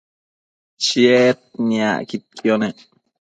Chied 0.83 1.39
niacquidquio 1.67 2.53
nec 2.61 2.77